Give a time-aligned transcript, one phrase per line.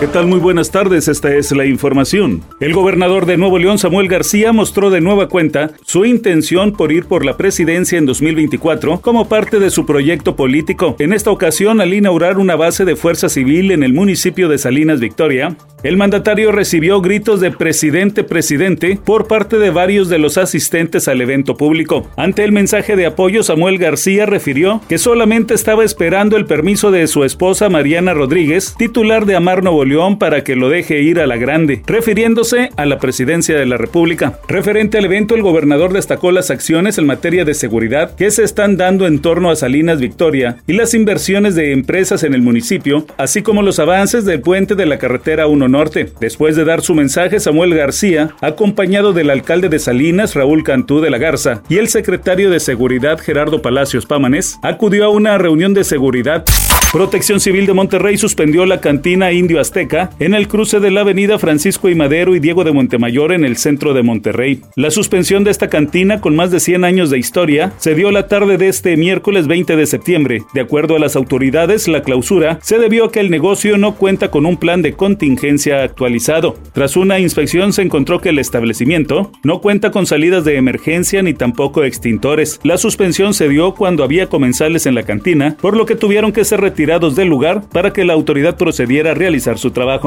[0.00, 0.28] ¿Qué tal?
[0.28, 2.44] Muy buenas tardes, esta es la información.
[2.60, 7.06] El gobernador de Nuevo León, Samuel García, mostró de nueva cuenta su intención por ir
[7.06, 10.94] por la presidencia en 2024 como parte de su proyecto político.
[11.00, 15.00] En esta ocasión, al inaugurar una base de fuerza civil en el municipio de Salinas
[15.00, 21.06] Victoria, el mandatario recibió gritos de presidente, presidente por parte de varios de los asistentes
[21.06, 22.08] al evento público.
[22.16, 27.06] Ante el mensaje de apoyo, Samuel García refirió que solamente estaba esperando el permiso de
[27.06, 31.26] su esposa Mariana Rodríguez, titular de Amar Nuevo León para que lo deje ir a
[31.26, 34.38] la grande, refiriéndose a la presidencia de la República.
[34.48, 38.76] Referente al evento, el gobernador destacó las acciones en materia de seguridad que se están
[38.76, 43.42] dando en torno a Salinas Victoria y las inversiones de empresas en el municipio, así
[43.42, 46.10] como los avances del puente de la carretera 1 Norte.
[46.20, 51.10] Después de dar su mensaje, Samuel García, acompañado del alcalde de Salinas, Raúl Cantú de
[51.10, 55.84] la Garza, y el secretario de Seguridad, Gerardo Palacios Pámanes, acudió a una reunión de
[55.84, 56.44] seguridad
[56.90, 61.38] Protección Civil de Monterrey suspendió la cantina Indio Azteca en el cruce de la avenida
[61.38, 64.62] Francisco y Madero y Diego de Montemayor en el centro de Monterrey.
[64.74, 68.26] La suspensión de esta cantina, con más de 100 años de historia, se dio la
[68.26, 70.44] tarde de este miércoles 20 de septiembre.
[70.54, 74.30] De acuerdo a las autoridades, la clausura se debió a que el negocio no cuenta
[74.30, 76.56] con un plan de contingencia actualizado.
[76.72, 81.34] Tras una inspección se encontró que el establecimiento no cuenta con salidas de emergencia ni
[81.34, 82.60] tampoco extintores.
[82.62, 86.46] La suspensión se dio cuando había comensales en la cantina, por lo que tuvieron que
[86.46, 90.06] ser tirados del lugar para que la autoridad procediera a realizar su trabajo.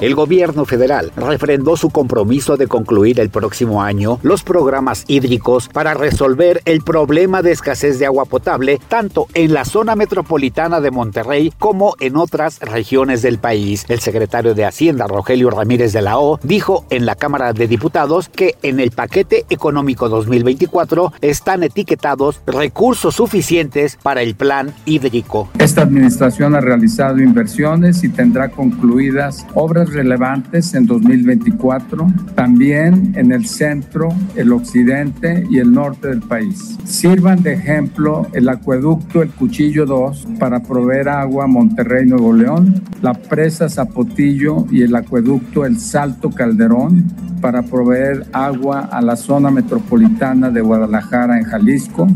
[0.00, 5.94] El gobierno federal refrendó su compromiso de concluir el próximo año los programas hídricos para
[5.94, 11.52] resolver el problema de escasez de agua potable tanto en la zona metropolitana de Monterrey
[11.58, 13.86] como en otras regiones del país.
[13.88, 18.28] El secretario de Hacienda, Rogelio Ramírez de la O, dijo en la Cámara de Diputados
[18.28, 25.48] que en el paquete económico 2024 están etiquetados recursos suficientes para el plan hídrico.
[25.58, 33.46] Esta administración ha realizado inversiones y tendrá concluidas obras relevantes en 2024, también en el
[33.46, 36.78] centro, el occidente y el norte del país.
[36.84, 42.82] Sirvan de ejemplo el acueducto El Cuchillo 2 para proveer agua a Monterrey, Nuevo León,
[43.02, 47.04] la presa Zapotillo y el acueducto El Salto Calderón
[47.40, 52.08] para proveer agua a la zona metropolitana de Guadalajara en Jalisco,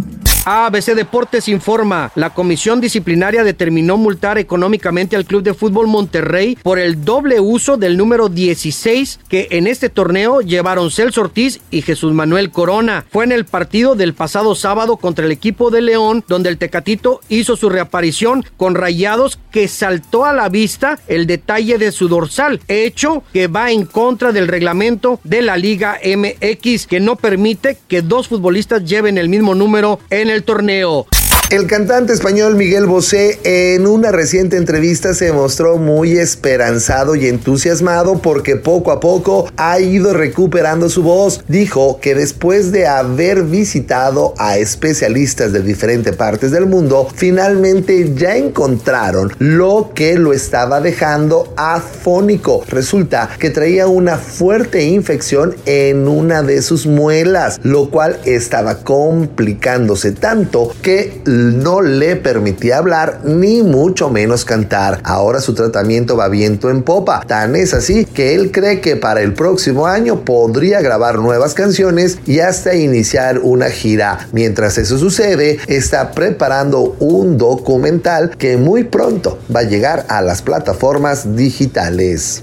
[0.45, 6.81] ABC Deportes informa, la comisión disciplinaria determinó multar económicamente al Club de Fútbol Monterrey por
[6.81, 12.13] el doble uso del número 16 que en este torneo llevaron Celso Ortiz y Jesús
[12.13, 13.05] Manuel Corona.
[13.13, 17.21] Fue en el partido del pasado sábado contra el equipo de León donde el Tecatito
[17.29, 22.61] hizo su reaparición con rayados que saltó a la vista el detalle de su dorsal,
[22.67, 28.03] hecho que va en contra del reglamento de la Liga MX que no permite que
[28.03, 31.07] dos futbolistas lleven el mismo número en el torneo.
[31.53, 38.23] El cantante español Miguel Bosé en una reciente entrevista se mostró muy esperanzado y entusiasmado
[38.23, 41.45] porque poco a poco ha ido recuperando su voz.
[41.49, 48.35] Dijo que después de haber visitado a especialistas de diferentes partes del mundo, finalmente ya
[48.35, 52.65] encontraron lo que lo estaba dejando afónico.
[52.67, 60.13] Resulta que traía una fuerte infección en una de sus muelas, lo cual estaba complicándose
[60.13, 65.01] tanto que no le permitía hablar ni mucho menos cantar.
[65.05, 67.25] Ahora su tratamiento va viento en popa.
[67.27, 72.19] Tan es así que él cree que para el próximo año podría grabar nuevas canciones
[72.27, 74.29] y hasta iniciar una gira.
[74.33, 80.43] Mientras eso sucede, está preparando un documental que muy pronto va a llegar a las
[80.43, 82.43] plataformas digitales.